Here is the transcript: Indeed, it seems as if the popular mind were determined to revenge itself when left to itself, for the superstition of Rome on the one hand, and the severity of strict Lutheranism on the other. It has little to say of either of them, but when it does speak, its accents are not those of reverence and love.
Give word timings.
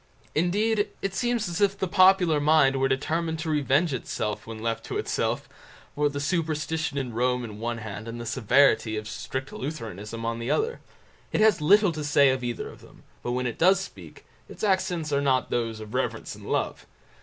Indeed, 0.33 0.87
it 1.03 1.13
seems 1.13 1.47
as 1.47 1.61
if 1.61 1.77
the 1.77 1.87
popular 1.87 2.39
mind 2.39 2.77
were 2.77 2.87
determined 2.87 3.37
to 3.37 3.51
revenge 3.51 3.93
itself 3.93 4.47
when 4.47 4.57
left 4.57 4.83
to 4.85 4.97
itself, 4.97 5.47
for 5.93 6.09
the 6.09 6.19
superstition 6.19 6.97
of 6.97 7.13
Rome 7.13 7.43
on 7.43 7.49
the 7.49 7.53
one 7.53 7.77
hand, 7.77 8.07
and 8.07 8.19
the 8.19 8.25
severity 8.25 8.97
of 8.97 9.07
strict 9.07 9.53
Lutheranism 9.53 10.25
on 10.25 10.39
the 10.39 10.49
other. 10.49 10.79
It 11.31 11.39
has 11.41 11.61
little 11.61 11.91
to 11.91 12.03
say 12.03 12.29
of 12.31 12.43
either 12.43 12.67
of 12.67 12.81
them, 12.81 13.03
but 13.21 13.33
when 13.33 13.45
it 13.45 13.59
does 13.59 13.79
speak, 13.79 14.25
its 14.49 14.63
accents 14.63 15.13
are 15.13 15.21
not 15.21 15.51
those 15.51 15.79
of 15.79 15.93
reverence 15.93 16.33
and 16.33 16.47
love. 16.49 16.87